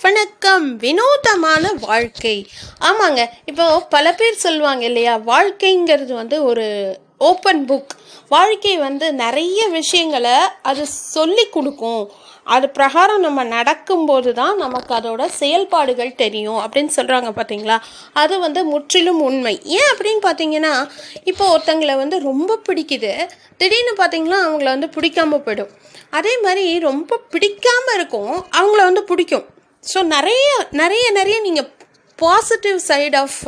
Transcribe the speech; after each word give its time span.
வணக்கம். 0.00 0.76
வினோதமான 0.76 1.72
வாழ்க்கை. 1.80 2.46
ஆமாங்க. 2.80 3.26
இப்போ 3.44 3.80
பல 3.80 4.14
பேர் 4.14 4.34
சொல்லுவாங்க 4.34 4.84
இல்லையா? 4.84 5.18
வாழ்க்கைங்கிறது 5.18 6.12
வந்து 6.12 6.44
ஒரு 6.44 6.98
ஓப்பன் 7.18 7.64
புக் 7.68 7.94
வாழ்க்கை 8.28 8.76
வந்து 8.76 9.12
நிறைய 9.12 9.68
விஷயங்களை 9.68 10.36
அது 10.62 10.86
சொல்லி 10.86 11.46
கொடுக்கும். 11.46 12.10
அது 12.44 12.68
பிரகாரம் 12.68 13.20
நம்ம 13.20 13.44
நடக்கும்போது 13.44 14.34
தான் 14.34 14.56
நமக்கு 14.56 14.94
அதோட 14.94 15.26
செயல்பாடுகள் 15.26 16.14
தெரியும் 16.14 16.58
அப்படின்னு 16.58 16.90
சொல்கிறாங்க 16.96 17.32
பார்த்தீங்களா 17.40 17.78
அது 18.12 18.38
வந்து 18.38 18.64
முற்றிலும் 18.64 19.20
உண்மை. 19.20 19.60
ஏன் 19.64 19.92
அப்படின்னு 19.96 20.26
பார்த்தீங்கன்னா 20.26 20.88
இப்போ 21.24 21.58
ஒருத்தங்களை 21.58 21.96
வந்து 21.96 22.18
ரொம்ப 22.20 22.58
பிடிக்குது. 22.68 23.28
திடீர்னு 23.56 23.94
பார்த்தீங்கன்னா 23.96 24.40
அவங்கள 24.48 24.64
வந்து 24.64 24.86
பிடிக்காம 24.86 25.42
போயிடும். 25.42 25.70
அதே 26.10 26.40
மாதிரி 26.40 26.78
ரொம்ப 26.78 27.20
பிடிக்காம 27.30 27.94
இருக்கும் 27.94 28.46
அவங்கள 28.56 28.82
வந்து 28.90 29.04
பிடிக்கும். 29.04 29.56
ஸோ 29.84 30.02
நிறைய 30.02 30.46
நிறைய 30.70 31.10
நிறைய 31.10 31.40
நீங்கள் 31.40 31.76
பாசிட்டிவ் 32.18 32.78
சைட் 32.78 33.16
ஆஃப் 33.16 33.40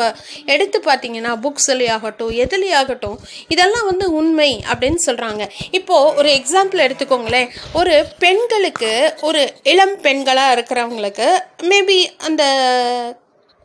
எடுத்து 0.45 0.78
பார்த்தீங்கன்னா 0.78 1.32
புக்ஸ்லேயே 1.45 1.91
ஆகட்டும் 1.91 2.30
எதுலேயே 2.30 2.74
ஆகட்டும் 2.74 3.16
இதெல்லாம் 3.48 3.87
வந்து 3.87 4.06
உண்மை 4.12 4.51
அப்படின்னு 4.73 5.01
சொல்கிறாங்க 5.06 5.42
இப்போது 5.70 6.14
ஒரு 6.16 6.28
எக்ஸாம்பிள் 6.30 6.84
எடுத்துக்கோங்களேன். 6.87 7.48
ஒரு 7.73 7.95
பெண்களுக்கு 8.18 8.92
ஒரு 9.20 9.52
இளம் 9.62 9.96
பெண்களாக 10.02 10.54
இருக்கிறவங்களுக்கு 10.56 11.28
மேபி 11.62 11.98
அந்த 12.18 12.45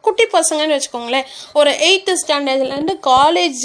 குட்டி 0.02 0.26
பசங்கன்னு 0.34 0.78
வச்சுக்கோங்களேன். 0.78 1.28
ஒரு 1.54 1.72
எயித்து 1.88 2.14
ஸ்டாண்டர்ட்லேருந்து 2.24 2.96
காலேஜ் 3.08 3.64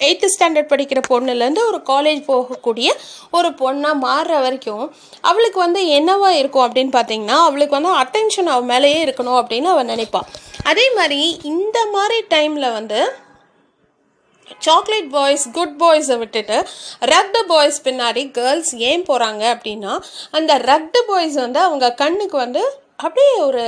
எயித்து 0.00 0.28
ஸ்டாண்டர்ட் 0.32 0.70
படிக்கிற 0.70 1.00
பொண்ணுலேருந்து 1.08 1.62
ஒரு 1.66 1.78
காலேஜ் 1.86 2.22
போகக்கூடிய 2.28 2.88
ஒரு 3.30 3.48
பொண்ணாக 3.58 4.02
மாறுற 4.04 4.38
வரைக்கும் 4.40 4.84
அவளுக்கு 5.22 5.58
வந்து 5.58 5.80
என்னவா 5.96 6.30
இருக்கும் 6.38 6.66
அப்படின்னு 6.66 6.94
பார்த்தீங்கன்னா 6.94 7.36
அவளுக்கு 7.42 7.78
வந்து 7.78 7.92
அட்டென்ஷன் 7.98 8.52
அவள் 8.52 8.70
மேலேயே 8.70 9.00
இருக்கணும் 9.06 9.40
அப்படின்னு 9.40 9.70
அவள் 9.70 9.90
நினைப்பாள் 9.92 10.28
அதே 10.64 10.86
மாதிரி 10.96 11.20
இந்த 11.48 11.78
மாதிரி 11.92 12.18
டைமில் 12.30 12.74
வந்து 12.74 13.00
சாக்லேட் 14.60 15.10
பாய்ஸ் 15.10 15.44
குட் 15.50 15.76
பாய்ஸை 15.80 16.16
விட்டுட்டு 16.18 16.56
ரக்டு 17.06 17.40
பாய்ஸ் 17.46 17.78
பின்னாடி 17.84 18.22
கேர்ள்ஸ் 18.30 18.72
ஏன் 18.88 19.06
போகிறாங்க 19.08 19.42
அப்படின்னா 19.54 19.92
அந்த 20.30 20.52
ரக்டு 20.66 21.00
பாய்ஸ் 21.08 21.36
வந்து 21.36 21.60
அவங்க 21.60 21.88
கண்ணுக்கு 21.94 22.36
வந்து 22.36 22.62
அப்படியே 22.96 23.34
ஒரு 23.42 23.64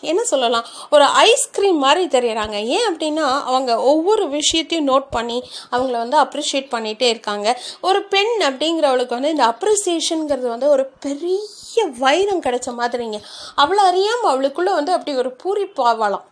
என்ன 0.00 0.24
சொல்லலாம் 0.24 0.64
ஒரு 0.90 1.04
ஐஸ்கிரீம் 1.04 1.78
மாதிரி 1.78 2.18
தெரியறாங்க. 2.18 2.64
ஏன் 2.64 2.86
அப்படின்னா 2.90 3.42
அவங்க 3.42 3.82
ஒவ்வொரு 3.82 4.28
விஷயத்தையும் 4.28 4.88
நோட் 4.88 5.06
பண்ணி 5.10 5.48
அவங்கள 5.70 5.90
வந்து 5.90 6.18
அப்ரிஷியேட் 6.18 6.70
பண்ணிகிட்டே 6.70 7.08
இருக்காங்க. 7.08 7.60
ஒரு 7.80 8.02
பெண் 8.02 8.34
அப்படிங்கிறவளுக்கு 8.42 9.16
வந்து 9.18 9.28
இந்த 9.28 9.54
அப்ரிசியேஷனுங்கிறது 9.54 10.48
வந்து 10.54 10.68
ஒரு 10.68 10.90
பெரிய 11.00 11.84
வைரம் 11.98 12.42
கிடைச்ச 12.42 12.68
மாதிரிங்க. 12.78 13.20
அவ்வளோ 13.56 13.82
அறியாமல் 13.90 14.30
அவளுக்குள்ளே 14.30 14.72
வந்து 14.72 14.92
அப்படி 14.92 15.16
ஒரு 15.16 15.36
பூரிப்பாவலாம் 15.44 16.26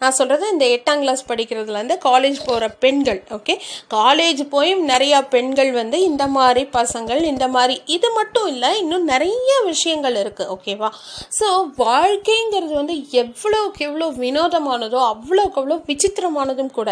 நான் 0.00 0.16
சொல்கிறது 0.18 0.44
இந்த 0.52 0.64
எட்டாம் 0.74 1.02
கிளாஸ் 1.02 1.22
படிக்கிறதுலேருந்து 1.28 1.96
காலேஜ் 2.06 2.38
போகிற 2.46 2.64
பெண்கள் 2.82 3.20
ஓகே 3.36 3.54
காலேஜ் 3.94 4.42
போய் 4.54 4.72
நிறையா 4.90 5.18
பெண்கள் 5.34 5.70
வந்து 5.78 5.98
இந்த 6.08 6.24
மாதிரி 6.36 6.62
பசங்கள் 6.74 7.22
இந்த 7.30 7.46
மாதிரி 7.54 7.76
இது 7.96 8.08
மட்டும் 8.16 8.48
இல்லை 8.52 8.70
இன்னும் 8.82 9.06
நிறைய 9.12 9.52
விஷயங்கள் 9.70 10.18
இருக்குது 10.22 10.50
ஓகேவா 10.54 10.90
ஸோ 11.38 11.48
வாழ்க்கைங்கிறது 11.84 12.74
வந்து 12.80 12.96
எவ்வளோக்கு 13.22 13.86
எவ்வளோ 13.88 14.08
வினோதமானதோ 14.22 15.00
அவ்வளோக்கு 15.12 15.60
அவ்வளோ 15.60 15.78
விசித்திரமானதும் 15.88 16.74
கூட. 16.78 16.90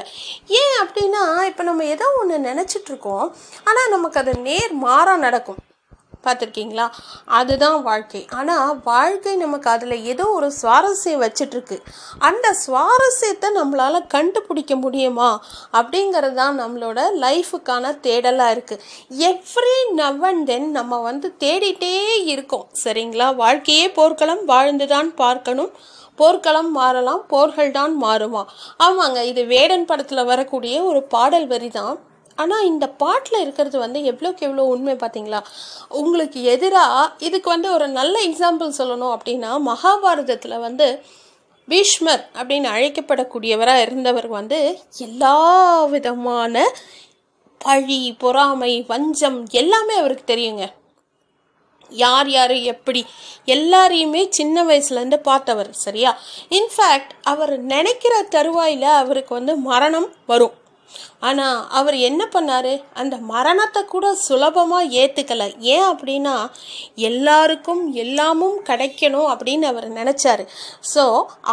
ஏன் 0.60 0.76
அப்படின்னா 0.82 1.24
இப்போ 1.50 1.64
நம்ம 1.70 1.84
ஏதோ 1.94 2.08
ஒன்று 2.20 2.38
நினச்சிட்ருக்கோம் 2.48 3.26
ஆனால் 3.68 3.92
நமக்கு 3.96 4.20
அது 4.22 4.34
நேர் 4.48 4.74
மாறாக 4.86 5.22
நடக்கும். 5.26 5.60
பார்த்துருக்கீங்களா? 6.26 6.86
அதுதான் 7.38 7.78
வாழ்க்கை. 7.88 8.22
ஆனால் 8.38 8.72
வாழ்க்கை 8.90 9.34
நமக்கு 9.44 9.68
அதில் 9.74 9.96
ஏதோ 10.12 10.26
ஒரு 10.38 10.48
சுவாரஸ்யம் 10.60 11.22
வச்சிட்ருக்கு. 11.24 11.78
அந்த 12.28 12.46
சுவாரஸ்யத்தை 12.64 13.50
நம்மளால் 13.58 14.00
கண்டுபிடிக்க 14.16 14.76
முடியுமா? 14.84 15.30
அப்படிங்கிறது 15.80 16.38
தான் 16.42 16.60
நம்மளோட 16.62 17.00
லைஃபுக்கான 17.24 17.94
தேடலாக 18.06 18.54
இருக்குது 18.56 18.84
எவ்ரி 19.30 19.76
நவ் 20.02 20.22
அண்ட் 20.30 20.46
தென் 20.52 20.70
நம்ம 20.78 21.00
வந்து 21.08 21.30
தேடிட்டே 21.44 21.94
இருக்கோம். 22.34 22.68
சரிங்களா? 22.84 23.28
வாழ்க்கையே 23.42 23.88
போர்க்களம் 23.98 24.44
வாழ்ந்து 24.52 24.88
தான் 24.94 25.10
பார்க்கணும். 25.24 25.72
போர்க்களம் 26.20 26.70
மாறலாம் 26.78 27.22
போர்கள் 27.32 27.70
தான் 27.76 27.94
மாறுமா. 28.04 28.42
ஆமாங்க 28.86 29.20
இது 29.30 29.42
வேடன் 29.52 29.86
படத்தில் 29.90 30.28
வரக்கூடிய 30.30 30.74
ஒரு 30.90 31.00
பாடல் 31.14 31.46
வரி 31.52 31.70
தான் 31.76 31.94
ஆனால் 32.36 32.64
இந்த 32.64 32.86
பாட்டில் 32.88 33.40
இருக்கிறது 33.40 33.78
வந்து 33.78 34.00
எவ்வளோக்கு 34.00 34.38
எவ்வளோ 34.38 34.64
உண்மை 34.64 34.94
பார்த்தீங்களா 34.94 35.40
உங்களுக்கு 35.88 36.42
எதிராக 36.42 37.12
இதுக்கு 37.18 37.50
வந்து 37.50 37.72
ஒரு 37.72 37.88
நல்ல 37.88 38.14
எக்ஸாம்பிள் 38.28 38.78
சொல்லணும் 38.78 39.14
அப்படின்னா 39.16 39.50
மகாபாரதத்தில் 39.70 40.58
வந்து 40.58 41.02
பீஷ்மர் 41.68 42.30
அப்படின்னு 42.38 42.68
அழைக்கப்படக்கூடியவராக 42.74 43.82
இருந்தவர் 43.82 44.26
வந்து 44.26 44.80
எல்லா 44.98 45.36
விதமான 45.84 46.64
பழி 47.60 48.14
பொறாமை 48.18 48.84
வஞ்சம் 48.88 49.46
எல்லாமே 49.50 49.94
அவருக்கு 49.94 50.34
தெரியுங்க. 50.34 50.64
யார் 51.92 52.28
யார் 52.28 52.54
எப்படி 52.74 53.04
எல்லாரையுமே 53.46 54.28
சின்ன 54.28 54.64
வயசுலேருந்து 54.64 55.16
பார்த்தவர் 55.16 55.70
சரியா? 55.72 56.18
இன்ஃபேக்ட் 56.48 57.12
அவர் 57.22 57.58
நினைக்கிற 57.58 58.22
தருவாயில் 58.22 58.82
அவருக்கு 58.82 59.34
வந்து 59.34 59.56
மரணம் 59.56 60.12
வரும். 60.26 60.54
ஆனால் 61.28 61.58
அவர் 61.78 61.96
என்ன 62.08 62.22
பண்ணார்? 62.34 62.72
அந்த 63.00 63.16
மரணத்தை 63.32 63.82
கூட 63.84 64.06
சுலபமாக 64.26 64.92
ஏற்றுக்கலை 65.02 65.48
ஏன் 65.74 65.88
அப்படின்னா 65.92 66.36
எல்லாருக்கும் 67.08 67.82
எல்லாமும் 68.04 68.56
கிடைக்கணும் 68.70 69.28
அப்படின்னு 69.32 69.68
அவர் 69.72 69.88
நினச்சாரு. 70.00 70.46
ஸோ 70.94 71.04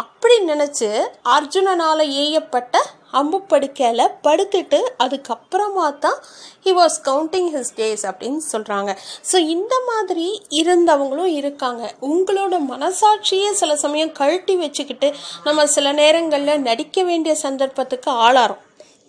அப்படி 0.02 0.38
நினச்சி 0.52 0.90
அர்ஜுனனால் 1.36 2.04
ஏயப்பட்ட 2.24 2.78
அம்பு 3.20 3.38
படுக்கையில் 3.50 4.12
படுத்துட்டு 4.24 4.78
அதுக்கப்புறமா 5.04 5.86
தான் 6.04 6.18
he 6.66 6.72
was 6.78 6.98
counting 7.08 7.48
his 7.54 7.72
days 7.78 8.04
அப்படின்னு 8.10 8.42
சொல்கிறாங்க 8.52 8.90
ஸோ 9.30 9.36
இந்த 9.54 9.74
மாதிரி 9.88 10.26
இருந்தவங்களும் 10.60 11.32
இருக்காங்க. 11.40 11.82
உங்களோட 12.10 12.54
மனசாட்சியே 12.72 13.50
சில 13.62 13.76
சமயம் 13.84 14.16
கழட்டி 14.20 14.56
வச்சுக்கிட்டு 14.56 15.10
நம்ம 15.44 15.66
சில 15.76 15.92
நேரங்களில் 16.02 16.66
நடிக்க 16.68 17.02
வேண்டிய 17.02 17.34
சந்தர்ப்பத்துக்கு 17.46 18.10
ஆளாரோம் 18.26 18.64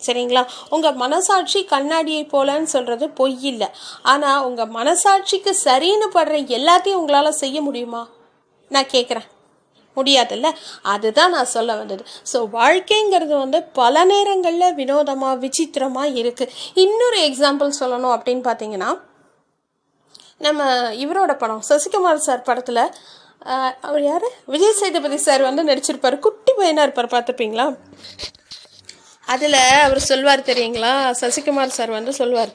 சரிங்களா? 0.06 0.44
உங்கள் 0.76 1.00
மனசாட்சி 1.04 1.60
கண்ணாடியை 1.74 2.24
போலன்னு 2.34 2.72
சொல்கிறது 2.76 3.08
பொய் 3.20 3.38
இல்லை 3.52 3.70
ஆனால் 4.14 4.46
உங்கள் 4.48 4.74
மனசாட்சிக்கு 4.80 5.54
சரின்னு 5.68 6.10
படுற 6.18 6.38
எல்லாத்தையும் 6.58 7.02
உங்களால் 7.02 7.40
செய்ய 7.44 7.58
முடியுமா? 7.68 8.02
நான் 8.72 8.92
கேட்குறேன் 8.96 9.30
முடியாதுல்ல? 9.98 10.50
அதுதான் 10.92 11.34
நான் 11.36 11.54
சொல்ல 11.54 11.72
வந்தது. 11.80 12.04
ஸோ 12.32 12.38
வாழ்க்கைங்கிறது 12.58 13.34
வந்து 13.44 13.60
பல 13.80 14.04
நேரங்களில் 14.12 14.76
வினோதமாக 14.82 15.40
விசித்திரமாக 15.46 16.14
இருக்குது 16.22 16.54
இன்னொரு 16.84 17.18
எக்ஸாம்பிள் 17.30 17.80
சொல்லணும் 17.80 18.14
அப்படின்னு 18.18 18.44
பார்த்தீங்கன்னா 18.50 18.92
நம்ம 20.46 20.62
இவரோட 21.04 21.32
படம் 21.42 21.66
சசிகுமார் 21.70 22.28
சார் 22.28 22.48
படத்தில் 22.48 22.84
அவர் 23.88 24.04
யார்? 24.08 24.26
விஜய் 24.54 24.80
சேதுபதி 24.80 25.18
சார் 25.26 25.42
வந்து 25.48 25.62
நடிச்சிருப்பார். 25.70 26.18
குட்டி 26.26 26.52
பையனாக 26.58 26.86
இருப்பார் 26.88 27.14
பார்த்துப்பீங்களா? 27.14 27.66
அதில் 29.34 29.60
அவர் 29.86 30.08
சொல்வார் 30.10 30.50
தெரியுங்களா? 30.52 30.94
சசிகுமார் 31.22 31.78
சார் 31.78 31.92
வந்து 31.98 32.14
சொல்வார் 32.20 32.52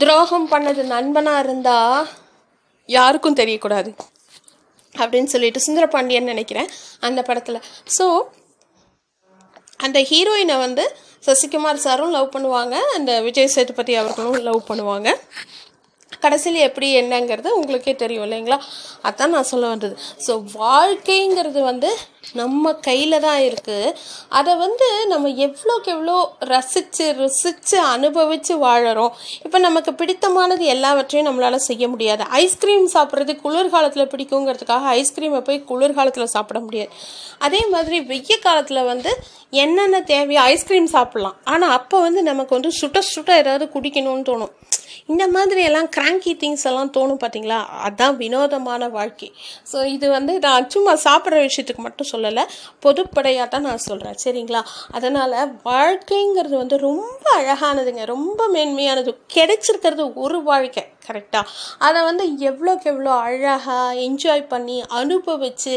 துரோகம் 0.00 0.48
பண்ணது 0.52 0.82
நண்பனாக 0.94 1.42
இருந்தால் 1.44 2.08
யாருக்கும் 2.96 3.38
தெரியக்கூடாது 3.40 3.90
அப்படின்னு 4.94 5.32
சொல்லிட்டு 5.34 5.64
சுந்தரபாண்டியன் 5.66 6.30
நினைக்கிறேன் 6.32 6.70
அந்த 7.06 7.20
படத்தில். 7.28 7.60
ஸோ 7.96 8.06
அந்த 9.86 9.98
ஹீரோயினை 10.10 10.56
வந்து 10.66 10.84
சசிகுமார் 11.26 11.84
சாரும் 11.84 12.14
லவ் 12.16 12.32
பண்ணுவாங்க 12.34 12.76
அந்த 12.96 13.12
விஜய் 13.26 13.54
சேதுபதி 13.54 13.94
அவர்களும் 14.00 14.38
லவ் 14.48 14.68
பண்ணுவாங்க. 14.70 15.08
கடைசியில் 16.24 16.66
எப்படி 16.68 16.88
என்னங்கிறது 17.00 17.50
உங்களுக்கே 17.58 17.94
தெரியும் 18.02 18.24
இல்லைங்களா? 18.26 18.58
அதான் 19.08 19.34
நான் 19.36 19.50
சொல்ல 19.52 19.66
வந்தது. 19.74 19.94
ஸோ 20.26 20.32
வாழ்க்கைங்கிறது 20.62 21.60
வந்து 21.70 21.90
நம்ம 22.40 22.72
கையில் 22.86 23.22
தான் 23.24 23.40
இருக்குது 23.46 23.88
அதை 24.38 24.52
வந்து 24.62 24.86
நம்ம 25.12 25.30
எவ்வளோக்கு 25.46 25.88
எவ்வளோ 25.94 26.14
ரசித்து 26.52 27.06
ருசித்து 27.20 27.76
அனுபவித்து 27.94 28.54
வாழறோம். 28.64 29.12
இப்போ 29.44 29.58
நமக்கு 29.66 29.92
பிடித்தமானது 30.00 30.64
எல்லாவற்றையும் 30.74 31.28
நம்மளால் 31.28 31.66
செய்ய 31.68 31.84
முடியாது. 31.94 32.24
ஐஸ்கிரீம் 32.42 32.86
சாப்பிட்றது 32.94 33.34
குளிர்காலத்தில் 33.44 34.10
பிடிக்குங்கிறதுக்காக 34.12 34.86
ஐஸ்கிரீமை 35.00 35.42
போய் 35.48 35.60
குளிர்காலத்தில் 35.70 36.34
சாப்பிட 36.36 36.60
முடியாது. 36.66 36.92
அதே 37.46 37.62
மாதிரி 37.74 37.98
வெய்ய 38.12 38.38
காலத்தில் 38.46 38.88
வந்து 38.92 39.12
என்னென்ன 39.64 39.96
தேவையோ 40.12 40.42
ஐஸ்கிரீம் 40.52 40.88
சாப்பிட்லாம். 40.96 41.38
ஆனால் 41.54 41.74
அப்போ 41.78 41.96
வந்து 42.06 42.22
நமக்கு 42.30 42.56
வந்து 42.58 42.72
சுட்ட 42.80 43.00
சுட்ட 43.12 43.32
ஏதாவது 43.42 43.66
குடிக்கணும்னு 43.74 44.28
தோணும். 44.30 44.54
இந்த 45.12 45.24
மாதிரி 45.36 45.62
எல்லாம் 45.68 45.88
கிராங்கி 45.96 46.32
திங்ஸ் 46.42 46.66
எல்லாம் 46.70 46.92
தோணும் 46.96 47.20
பார்த்தீங்களா 47.22 47.58
அதுதான் 47.86 48.16
வினோதமான 48.22 48.88
வாழ்க்கை. 48.98 49.28
ஸோ 49.72 49.78
இது 49.94 50.06
வந்து 50.16 50.32
நான் 50.46 50.68
சும்மா 50.74 50.94
சாப்பிட்ற 51.06 51.40
விஷயத்துக்கு 51.46 51.82
மட்டும் 51.86 52.10
சொல்லலை 52.12 52.44
பொதுப்படையாக 52.86 53.48
தான் 53.54 53.66
நான் 53.68 53.84
சொல்கிறேன் 53.88 54.20
சரிங்களா? 54.24 54.62
அதனால் 54.98 55.36
வாழ்க்கைங்கிறது 55.70 56.56
வந்து 56.62 56.78
ரொம்ப 56.88 57.24
அழகானதுங்க 57.40 58.06
ரொம்ப 58.14 58.48
மேன்மையானது 58.54 59.12
கிடைச்சிருக்கிறது 59.36 60.06
ஒரு 60.24 60.40
வாழ்க்கை 60.50 60.84
கரெக்டாக 61.08 61.52
அதை 61.86 62.00
வந்து 62.08 62.24
எவ்வளோக்கு 62.48 62.88
எவ்வளோ 62.92 63.12
அழகாக 63.26 63.78
என்ஜாய் 64.06 64.50
பண்ணி 64.52 64.78
அனுபவித்து 65.00 65.74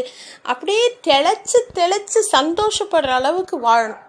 அப்படியே 0.52 0.86
தெளிச்சு 1.08 1.60
தெளிச்சு 1.80 2.20
சந்தோஷப்படுற 2.36 3.12
அளவுக்கு 3.20 3.58
வாழணும். 3.68 4.02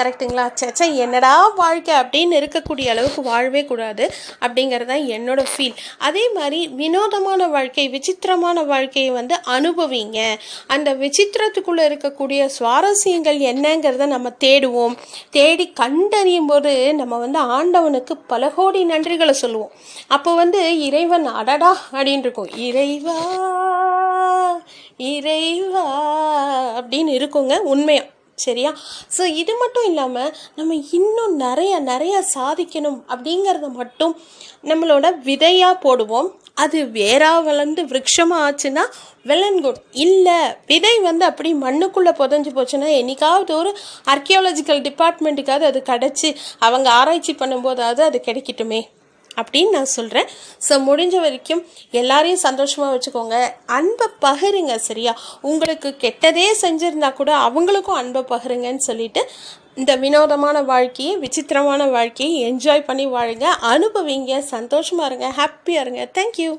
கரெக்டுங்களா? 0.00 0.44
சேச்சா 0.60 0.94
என்னடா 0.94 1.48
வாழ்க்கை 1.48 1.94
அப்படின்னு 1.94 2.34
இருக்கக்கூடிய 2.40 2.86
அளவுக்கு 2.88 3.22
வாழவே 3.22 3.64
கூடாது 3.64 4.04
அப்படிங்கிறது 4.40 4.84
தான் 4.84 5.06
என்னோட 5.16 5.44
ஃபீல் 5.56 5.74
அதே 5.98 6.24
மாதிரி 6.34 6.68
வினோதமான 6.68 7.48
வாழ்க்கை 7.48 7.88
விசித்திரமான 7.88 8.62
வாழ்க்கையை 8.62 9.10
வந்து 9.12 9.36
அனுபவிங்க. 9.46 10.18
அந்த 10.66 10.94
விசித்திரத்துக்குள்ளே 10.94 11.84
இருக்கக்கூடிய 11.90 12.48
சுவாரஸ்யங்கள் 12.58 13.38
என்னங்கிறத 13.50 14.06
நம்ம 14.06 14.32
தேடுவோம். 14.44 14.96
தேடி 15.30 15.72
கண்டறியும் 15.72 16.46
போது 16.46 16.94
நம்ம 16.94 17.16
வந்து 17.16 17.38
ஆண்டவனுக்கு 17.38 18.16
பல 18.16 18.48
கோடி 18.48 18.84
நன்றிகளை 18.84 19.30
சொல்லுவோம். 19.30 19.70
அப்போ 20.08 20.34
வந்து 20.34 20.60
இறைவன் 20.80 21.26
அடடா 21.26 21.72
அப்படின்னு 21.92 22.24
இருக்கும். 22.26 22.50
இறைவா 22.56 23.18
இறைவா 24.96 25.84
அப்படின்னு 26.80 27.12
இருக்குங்க 27.18 27.58
உண்மையா. 27.74 28.02
சரியா? 28.44 28.70
ஸோ 29.16 29.22
இது 29.42 29.52
மட்டும் 29.62 29.86
இல்லாமல் 29.90 30.34
நம்ம 30.58 30.76
இன்னும் 30.98 31.34
நிறைய 31.46 31.72
நிறைய 31.90 32.16
சாதிக்கணும் 32.34 33.00
அப்படிங்கிறத 33.12 33.70
மட்டும் 33.80 34.14
நம்மளோட 34.70 35.06
விதையாக 35.28 35.80
போடுவோம். 35.86 36.30
அது 36.64 36.78
வேறா 36.98 37.30
வளர்ந்து 37.48 37.82
விரக்ஷமாக 37.90 38.44
ஆச்சுன்னா 38.46 38.84
வெள்ளன்குட் 39.28 39.66
குட் 39.66 39.82
இல்லை. 40.04 40.38
விதை 40.70 40.94
வந்து 41.08 41.24
அப்படி 41.30 41.50
மண்ணுக்குள்ளே 41.64 42.12
புதஞ்சு 42.20 42.50
போச்சுன்னா 42.56 42.88
என்னைக்காவது 43.00 43.52
ஒரு 43.60 43.72
ஆர்கியாலஜிக்கல் 44.14 44.80
டிபார்ட்மெண்ட்டுக்காவது 44.88 45.68
அது 45.70 45.82
கிடச்சி 45.90 46.30
அவங்க 46.68 46.88
ஆராய்ச்சி 47.00 47.34
பண்ணும்போதாவது 47.42 48.04
அது 48.08 48.20
கிடைக்கட்டுமே. 48.28 48.80
அப்படின்னு 49.36 49.70
நான் 49.70 49.94
சொல்கிறேன் 49.96 50.28
ஸோ 50.66 50.76
முடிஞ்ச 50.88 51.14
வரைக்கும் 51.20 51.62
எல்லாரையும் 52.00 52.42
சந்தோஷமாக 52.46 52.92
வச்சுக்கோங்க. 52.94 53.36
அன்பை 53.78 54.06
பகிருங்க 54.24 54.74
சரியா? 54.88 55.14
உங்களுக்கு 55.50 55.90
கெட்டதே 56.04 56.48
செஞ்சுருந்தா 56.64 57.10
கூட 57.12 57.32
அவங்களுக்கும் 57.46 58.00
அன்பை 58.02 58.22
பகிருங்கன்னு 58.32 58.88
சொல்லிட்டு 58.90 59.22
இந்த 59.74 59.92
வினோதமான 59.96 60.62
வாழ்க்கையை 60.62 61.12
விசித்திரமான 61.16 61.86
வாழ்க்கையை 61.96 62.32
என்ஜாய் 62.50 62.88
பண்ணி 62.88 63.06
வாழுங்க. 63.06 63.46
அனுபவிங்க 63.74 64.38
சந்தோஷமாக 64.54 65.08
இருங்க 65.10 65.28
ஹாப்பியாக 65.40 65.84
இருங்க. 65.84 66.04
தேங்க்யூ 66.18 66.50